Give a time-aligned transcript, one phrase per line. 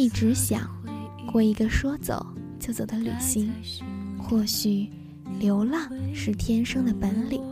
[0.00, 0.66] 一直想
[1.30, 2.26] 过一个说走
[2.58, 3.52] 就走的旅行。
[4.18, 4.88] 或许，
[5.38, 7.42] 流浪是天生的本领，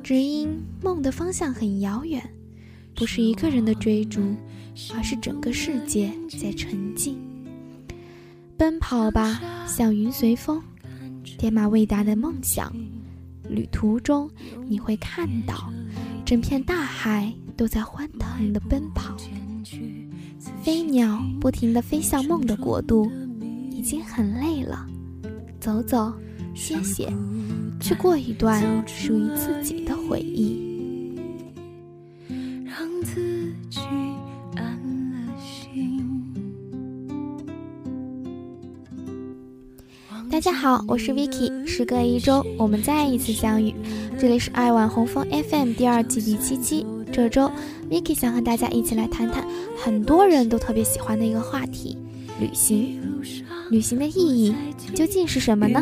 [0.00, 0.48] 只因
[0.80, 2.22] 梦的方向很遥远，
[2.94, 4.36] 不是一个人的追逐，
[4.94, 7.18] 而是整个世界在沉浸。
[8.56, 10.62] 奔跑吧，像云随风，
[11.24, 12.72] 天马未达的梦想。
[13.48, 14.30] 旅途中，
[14.68, 15.72] 你会看到，
[16.24, 19.16] 整片大海都在欢腾的奔跑。
[20.62, 23.10] 飞鸟不停地飞向梦的国度，
[23.70, 24.86] 已经很累了，
[25.58, 26.12] 走走，
[26.54, 27.10] 歇歇，
[27.80, 30.68] 去过一段属于自己的回忆。
[40.30, 41.66] 大家好，我是 Vicky。
[41.66, 43.74] 时隔一周，我们再一次相遇，
[44.18, 46.86] 这里是爱晚红枫 FM 第二季第七期。
[47.12, 47.50] 这周
[47.90, 49.44] ，Vicky 想和大家一起来谈谈
[49.76, 51.96] 很多人都特别喜欢的一个话题——
[52.40, 53.00] 旅行。
[53.70, 54.54] 旅行的意义
[54.94, 55.80] 究竟是什么呢？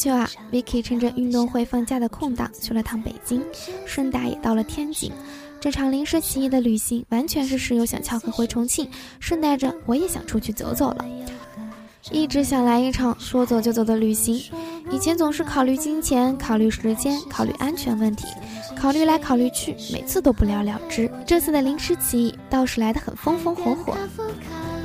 [0.00, 3.44] 就啊，Vicky 趁着运动会放假的空档去了趟北京，
[3.84, 5.12] 顺带也到了天津。
[5.60, 8.88] 这场临时起意的旅行，完全是室友想翘课回重庆，
[9.20, 11.04] 顺带着我也想出去走走了。
[12.10, 14.42] 一直想来一场说走就走的旅行，
[14.90, 18.26] 以前总是考虑金钱、考虑时间、考虑安全问题，
[18.74, 21.10] 考虑来考虑去，每次都不了了之。
[21.26, 23.94] 这次的临时起意倒是来得很风风火火，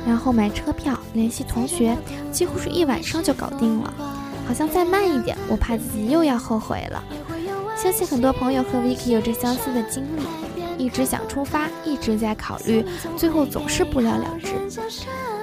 [0.06, 1.96] 然后买车票、联系同学，
[2.30, 4.15] 几乎是一晚上就搞定了。
[4.46, 7.02] 好像再慢一点，我怕自己又要后悔了。
[7.76, 12.84] 相信很多朋友和 Vicky 有着相似的经历，一直想出发，一直在考虑，
[13.16, 14.80] 最后总是不了了之。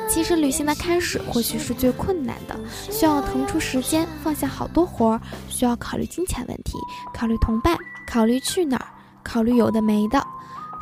[0.09, 2.55] 其实旅行的开始或许是最困难的，
[2.91, 6.77] 需要腾出时间，放下好多活儿，需要考虑金钱问题，
[7.13, 7.77] 考虑同伴，
[8.07, 8.87] 考虑去哪儿，
[9.23, 10.23] 考虑有的没的。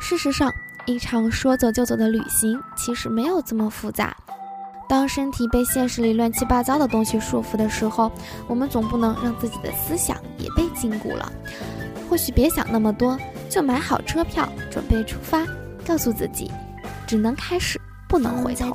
[0.00, 0.52] 事实上，
[0.84, 4.16] 一场说走就走的旅行其实没有这么复杂。
[4.88, 8.10] 当身体被现实里乱七八糟的东西束缚的时候，
[8.46, 11.32] 我们总不能让自己的思想也被禁锢了。
[12.08, 15.46] 或许别想那么多，就买好车票，准备出发，
[15.86, 16.50] 告诉自己，
[17.06, 18.70] 只能开始，不能回头。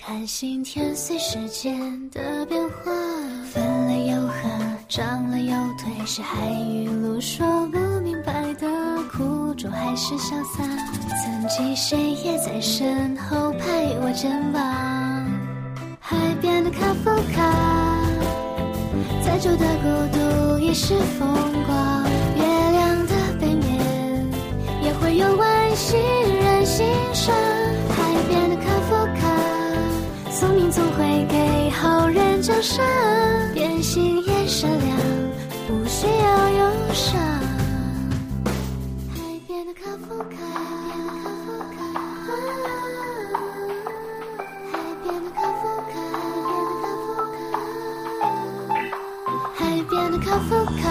[0.00, 2.92] 看心田随时间的变化，
[3.50, 4.48] 分了又合，
[4.88, 8.68] 长了又退，是海与路说不明白的
[9.18, 10.62] 苦衷，还是潇洒？
[11.24, 13.66] 曾经谁也在身后拍
[14.00, 14.62] 我肩膀？
[15.98, 17.42] 海边的卡夫卡，
[19.24, 21.28] 再久的孤独也是风
[21.66, 22.04] 光。
[22.36, 24.30] 月亮的背面，
[24.84, 27.34] 也会有外星人欣赏。
[27.90, 29.26] 海边的卡夫卡。
[30.30, 32.86] 宿命总会给好人奖赏，
[33.52, 34.96] 变心也善良，
[35.66, 37.37] 不需要忧伤。
[40.18, 40.90] 海边的
[41.22, 41.78] 卡夫卡，
[44.72, 44.74] 海
[45.04, 45.94] 边的卡夫卡，
[49.54, 50.82] 海边的卡夫卡，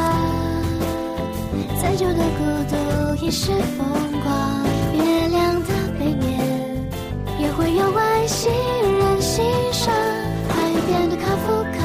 [1.82, 2.40] 再久的孤
[2.70, 2.74] 独
[3.26, 3.86] 也是风
[4.24, 4.28] 光。
[4.96, 6.26] 月亮的背面
[7.38, 9.44] 也会有外星人欣
[9.74, 9.94] 赏。
[10.48, 10.56] 海
[10.88, 11.80] 边的卡夫卡，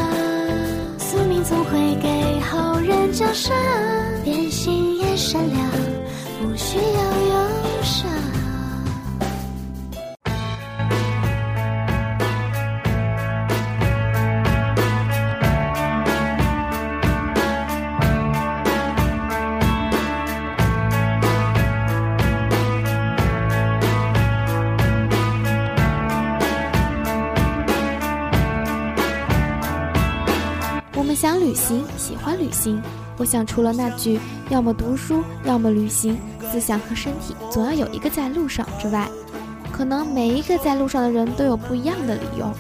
[0.97, 3.53] 宿命总会给后人奖赏。
[31.53, 32.81] 旅行，喜欢旅行。
[33.19, 34.19] 我想，除了那句
[34.49, 36.17] “要么读书，要么旅行”，
[36.51, 39.07] 思想和身体总要有一个在路上之外，
[39.71, 42.51] 可能每一个在路上的人都有不一样的理由。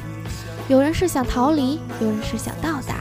[0.69, 2.97] 有人是想逃离，有人是想到达，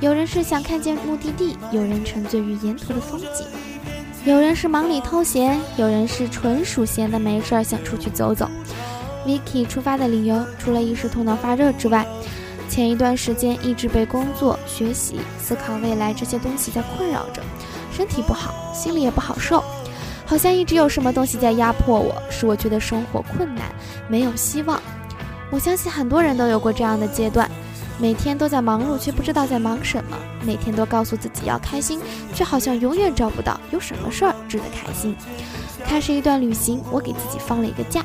[0.00, 3.46] 有人是想看见目的地，有人沉醉于沿途的风景，
[4.26, 8.46] 有人是忙里偷闲，有人是纯属闲的没事儿想出去走走。
[9.26, 12.06] Vicky 出发的理由，除了一时头脑发热之外，
[12.70, 17.42] 前一段时间一直被工作、学习、思考未来这些东西在困扰着，
[17.92, 19.62] 身体不好，心里也不好受，
[20.24, 23.64] 好像一直有什么东西在压迫我，使我觉得生活困难，
[24.08, 24.80] 没有希望。
[25.50, 27.50] 我相信很多人都有过这样的阶段，
[27.98, 30.16] 每天都在忙碌，却不知道在忙什么；
[30.46, 32.00] 每天都告诉自己要开心，
[32.32, 35.16] 却好像永远找不到有什么事儿值得开心。
[35.84, 38.04] 开始一段旅行，我给自己放了一个假。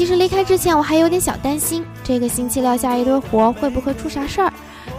[0.00, 4.50] 其实离开之前，我还有点小担心，这个星期撂下一堆活，会不会出啥事儿？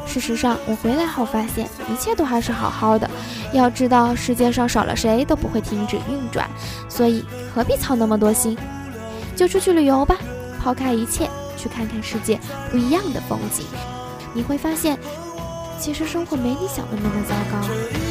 [0.05, 3.09] 事实上，我回来后发现，一切都还是好好的。
[3.51, 6.47] 要知道，世界上少了谁都不会停止运转，
[6.87, 8.55] 所以何必操那么多心？
[9.35, 10.15] 就出去旅游吧。
[10.61, 11.27] 抛开一切，
[11.57, 12.39] 去看看世界
[12.69, 13.65] 不一样的风景，
[14.35, 14.99] 你会发现，
[15.79, 18.10] 其实生活没你想的那么糟糕。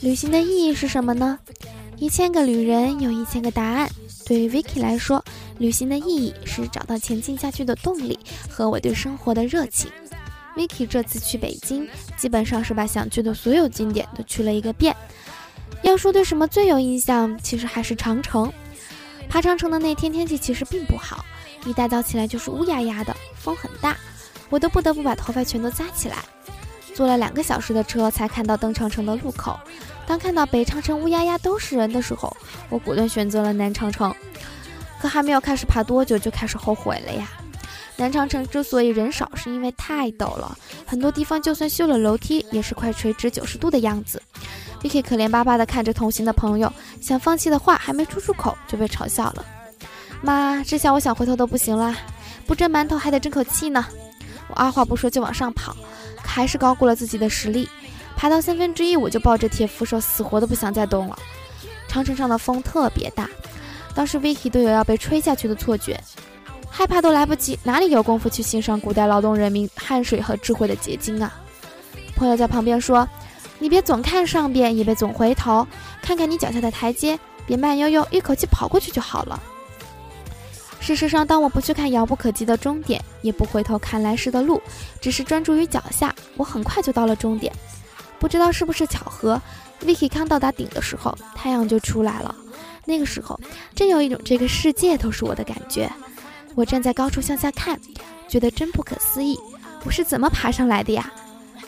[0.00, 1.38] 旅行的意义是什么呢？
[1.96, 3.88] 一千个旅人有一千个答案。
[4.26, 5.24] 对于 Vicky 来说，
[5.58, 8.18] 旅行的意义是找到前进下去的动力
[8.48, 9.90] 和我对生活的热情。
[10.56, 14.94] Vicky 这次去北京，基本上是把想去的所有景点都去了一个遍。
[15.82, 18.50] 要说对什么最有印象，其实还是长城。
[19.28, 21.24] 爬长城的那天天气其实并不好，
[21.64, 23.96] 一大早起来就是乌压压的，风很大，
[24.48, 26.16] 我都不得不把头发全都扎起来。
[26.94, 29.58] 坐了两个小时的车才看到登长城的路口。
[30.06, 32.36] 当看到北长城乌压压都是人的时候，
[32.68, 34.14] 我果断选择了南长城。
[35.00, 37.28] 可还没有开始爬多久，就开始后悔了呀！
[37.96, 40.56] 南长城之所以人少，是因为太陡了，
[40.86, 44.20] 很多地方就算修了楼梯，也是快垂直九十度的样子。
[44.82, 49.44] Vicky 可怜巴巴地看着同行的朋友，想放弃的话还没出出口，就被嘲笑了。
[50.20, 51.94] 妈，这下我想回头都不行了，
[52.46, 53.84] 不蒸馒头还得争口气呢。
[54.48, 55.76] 我二话不说就往上跑，
[56.16, 57.68] 可还是高估了自己的实力。
[58.16, 61.18] 爬到三分之一，我就抱着铁扶手，死活都不想再动了。
[61.88, 63.28] 长城上的风特别大，
[63.94, 65.98] 当时 Vicky 都有要被吹下去的错觉，
[66.68, 71.32] 害怕都来不及，哪里有功夫去欣赏古代劳动人民汗水和智慧的结晶啊？
[72.14, 73.08] 朋友在旁边说
[73.62, 75.64] ：“你别总看上边，也别总回头，
[76.02, 77.16] 看看你脚下的台阶，
[77.46, 79.40] 别慢悠悠一口气跑过去就好了。”
[80.82, 84.60] 事实上，当我不去看遥不可及的终点，也不回头看来时的路，
[85.00, 87.52] 只是专注于脚下，我很快就到了终点。
[88.18, 89.40] 不知道是不是巧合
[89.80, 92.34] ，Vicky 刚到达顶的时候，太阳就出来了。
[92.84, 93.38] 那个时候，
[93.76, 95.88] 真有一种这个世界都是我的感觉。
[96.56, 97.78] 我站在高处向下看，
[98.26, 99.38] 觉得真不可思议。
[99.84, 101.12] 我是怎么爬上来的呀？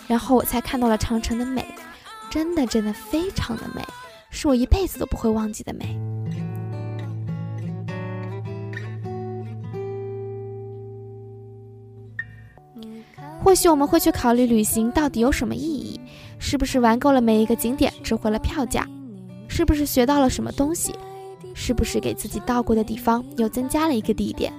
[0.06, 1.64] 然后我才看到了长城的美，
[2.34, 3.80] 真的真的非常的美，
[4.28, 5.96] 是我一辈子都不会忘记的美。
[13.40, 16.00] 或许我们会去考虑旅行到底有什么意义，
[16.40, 18.84] 是不是玩够了每一个景点，值回了票价？
[19.46, 20.92] 是不是学到了什么东西？
[21.54, 24.52] 是不是给自己到过的地方又增加了一个地点？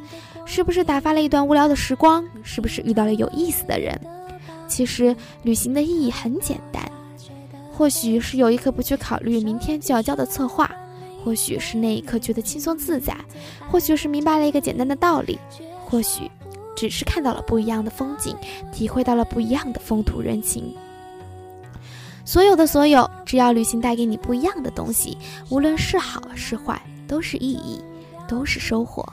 [0.46, 2.26] 是不是打发了一段无聊的时光？
[2.42, 4.00] 是不是遇到了有意思的人？
[4.66, 5.14] 其实
[5.44, 6.90] 旅行的意义很简单，
[7.78, 10.70] 或许是有一刻不去考虑明天就要交的策划，
[11.24, 13.16] 或许是那一刻觉得轻松自在，
[13.70, 15.38] 或许是明白了一个简单的道理，
[15.86, 16.32] 或许。
[16.78, 18.36] 只是看到了不一样的风景，
[18.70, 20.76] 体会到了不一样的风土人情。
[22.26, 25.18] 所有的所有，只要旅行带给你不一样的东西，
[25.50, 27.82] 无论是好是坏，都是意义，
[28.28, 29.08] 都是收获。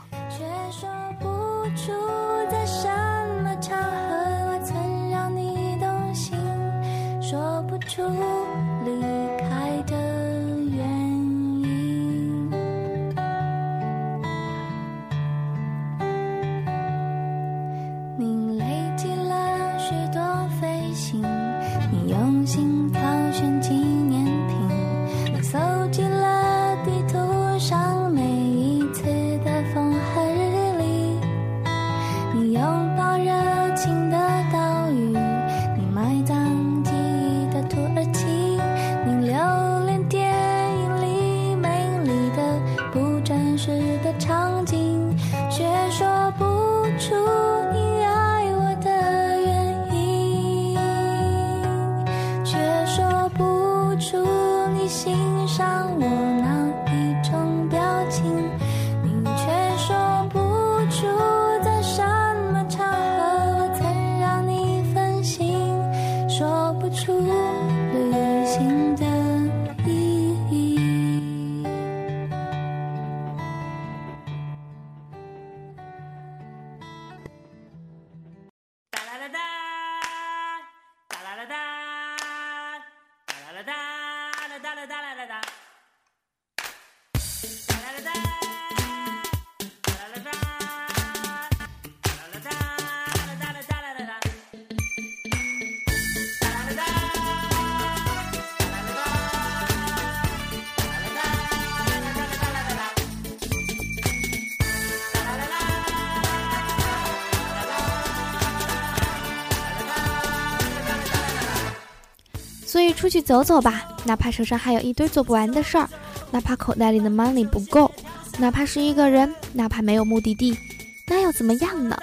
[113.03, 115.89] 出去走走吧，哪怕手上还有一堆做不完的事儿，
[116.31, 117.91] 哪怕口袋里的 money 不够，
[118.37, 120.57] 哪怕是一个人，哪怕没有目的地，
[121.05, 122.01] 那又怎么样呢？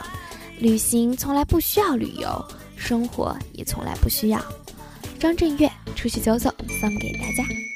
[0.59, 2.45] 旅行从来不需要旅游，
[2.77, 4.45] 生活也从来不需要。
[5.19, 7.70] 张震岳出去走走，送给大家。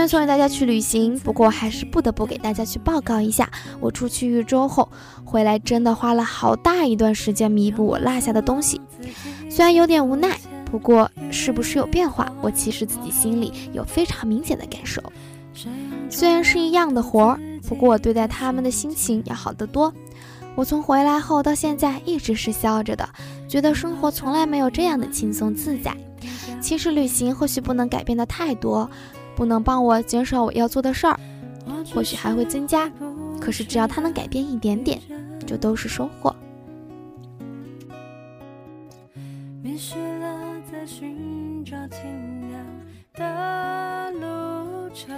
[0.00, 4.88] 然送大家去旅行，不过还是不得不给大家去报告一下，我出去一周后
[5.24, 8.80] 回来，真的花了好大一段时间弥补我落下的东西。
[9.50, 15.02] 虽然有点无奈，不过是不是有变化，我其实自己心里有非常明显的感受。
[16.08, 19.92] 虽然是一样的活儿，不过我对待他们的心情要好得多。
[20.54, 23.08] 我从回来后到现在一直是笑着的，
[23.46, 25.94] 觉得生活从来没有这样的轻松自在。
[26.60, 28.90] 其实旅行或许不能改变的太多。
[29.40, 31.18] 不能帮我减少我要做的事儿，
[31.94, 32.92] 或许还会增加，
[33.40, 35.00] 可是只要他能改变一点点，
[35.46, 36.36] 就都是收获。
[39.62, 41.74] 迷失了在寻找
[43.14, 45.16] 的路程，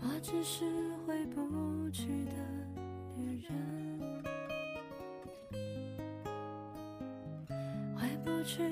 [0.00, 0.64] 我只是
[1.06, 2.32] 回不去的
[3.18, 3.52] 女人，
[7.94, 8.62] 回不去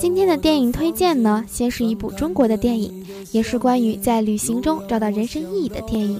[0.00, 6.18] 今天的电影推荐呢，先是一部中国的电影，也是关于在旅行中找到人生意义的电影。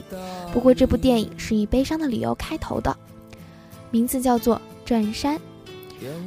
[0.53, 2.95] 不过这部电影是以悲伤的理由开头的，
[3.91, 5.37] 名字叫做《转山》。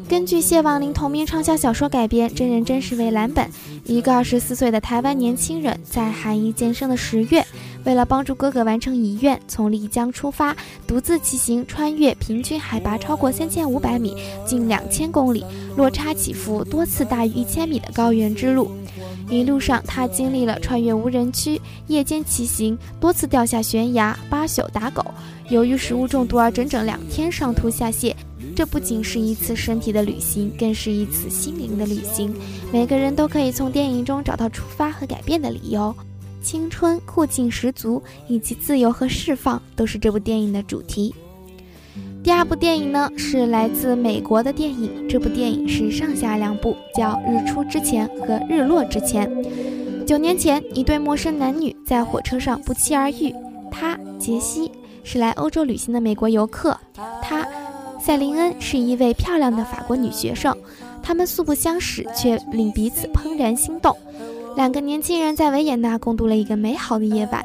[0.10, 3.48] 根据谢网林同名畅销小说改编，真人真事为蓝本。
[3.86, 7.46] 一个二十四岁的台湾年轻人，在寒意渐生的十月，
[7.86, 10.56] 为了帮助哥哥完成遗愿，从丽江出发，
[10.88, 15.44] 独自骑行穿越平均海拔超过三千五百米、近两千公里、
[15.76, 18.72] 落差起伏多次大于一千米的高原之路。
[19.30, 25.04] 一路上，他经历了穿越无人区、夜间骑行、多次掉下悬崖、八宿打狗，
[25.50, 28.14] 由于食物中毒而整整两天上吐下泻。
[28.56, 32.34] 这不仅是一次身体的旅行，更是一次心灵的旅行。
[32.72, 35.96] 每个人都可以从电影中找到出发和改变的理由。
[36.44, 41.16] 青春、酷劲十足，以及自由和释放，都是这部电影的主题。
[42.24, 45.08] 第二部电影呢，是来自美国的电影。
[45.08, 49.28] 这部电影是上下两部，叫《日出之前》和《日落之前》。
[50.06, 53.34] 九年前，一对陌生男女在火车上不期而遇。
[53.72, 54.72] 他杰西
[55.04, 56.78] 是来欧洲旅行的美国游客，
[57.22, 57.48] 他。
[58.00, 60.54] 赛琳恩是一位漂亮的法国女学生，
[61.02, 63.96] 他们素不相识，却令彼此怦然心动。
[64.56, 67.44] 两个年轻人在维也纳共度了一个美好的夜晚，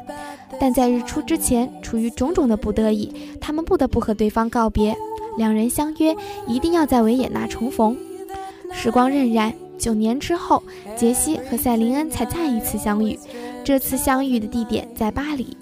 [0.59, 4.95] 但在日出之前，出于种种的不得已，他们不得不和对方告别。
[5.37, 6.15] 两人相约
[6.47, 7.97] 一定要在维也纳重逢。
[8.71, 10.61] 时光荏苒，九年之后，
[10.95, 13.17] 杰西和赛琳恩才再一次相遇。
[13.63, 15.55] 这次相遇的地点在巴黎。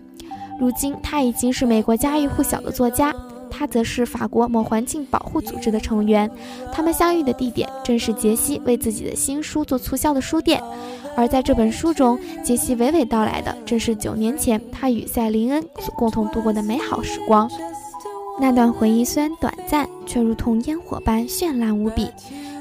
[0.60, 3.14] 如今，他已经是美国家喻户晓的作家。
[3.50, 6.30] 他则是法国某环境保护组织的成员，
[6.72, 10.62] 他们相遇的地点正是杰西为自己的新书做促销的书店，
[11.18, 17.50] 而在这本书中，杰西娓娓道来的正是九年前他与赛琳恩所共同度过的美好时光。
[18.40, 22.08] 那段回忆虽然短暂，却如同烟火般绚烂无比。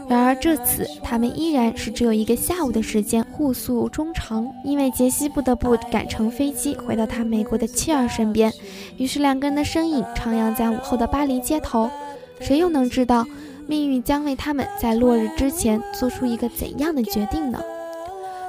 [0.08, 8.50] 然而这次，他们依然是只有一个下午的时间互诉衷肠，因为杰西不得不赶乘飞机回到他美国的妻儿身边。
[8.96, 11.90] 于是两个人的身影徜徉在午后的巴黎街头，
[12.40, 13.26] 谁又能知道
[13.66, 17.60] 命运将为他们在落日之前做出一个怎样的决定呢？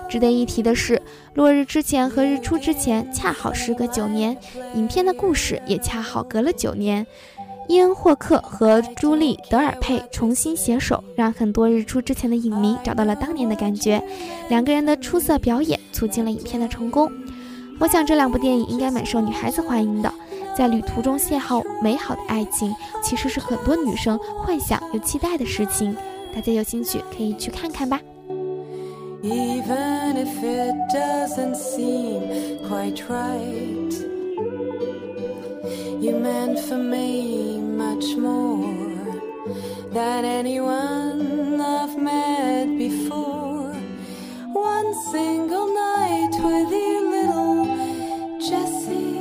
[0.09, 1.01] 值得一提的是，
[1.33, 4.37] 落日之前和日出之前恰好时隔九年，
[4.73, 7.05] 影片的故事也恰好隔了九年。
[7.69, 14.01] 伊恩·霍克和朱莉·德尔佩重新携手，让很多日出之前的影迷找到了当年的感觉。
[14.47, 17.11] 两个人的出色表演促进了影片的成功。
[17.77, 20.09] 我想这两部电影应该蛮受女孩子欢迎的。
[20.55, 25.93] 在旅途中邂逅美好的爱情，其实是很多女生幻想又期待的事情。
[26.33, 27.99] 大家有兴趣可以去看看吧。
[29.23, 33.93] Even if it doesn't seem quite right.
[35.99, 38.97] You meant for me much more
[39.91, 43.73] than anyone I've met before.
[44.53, 47.65] One single night with you, little
[48.39, 49.17] Jessie,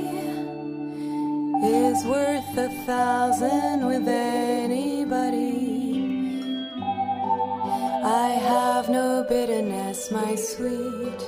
[1.65, 4.46] is worth a thousand with anybody.
[9.17, 11.21] No bitterness, my sweet.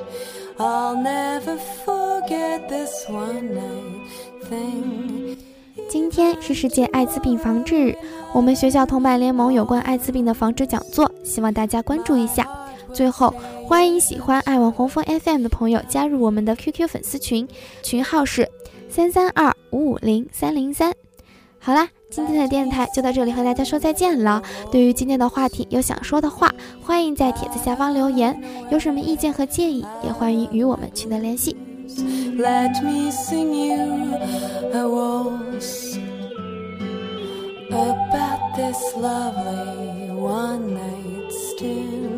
[0.58, 4.08] I'll never forget this one night
[4.48, 5.36] thing.
[5.88, 7.96] 今天是世界艾滋病防治日，
[8.34, 12.46] 我们学校同伴联盟有关艾滋病的防治讲座，希望大家关注一下。
[12.92, 13.32] 最后，
[13.66, 17.48] 欢迎喜欢爱网红枫 FM 的朋友加入我们的 QQ 粉丝群，
[17.82, 18.46] 群号是
[18.90, 20.92] 三三二五五零三零三。
[21.58, 24.42] 好啦，今天的电台就到这里，和大家说再见了。
[24.72, 26.50] 对于今天的话题有想说的话，
[26.82, 28.40] 欢迎在帖子下方留言。
[28.70, 31.54] 有什么意见和建议，也欢迎与我们取得联系。
[32.38, 34.16] Let me sing you
[34.72, 35.98] a waltz
[37.70, 42.17] about this lovely one night stand.